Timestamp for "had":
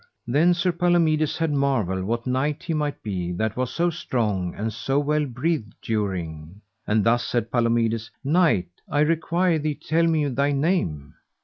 1.37-1.51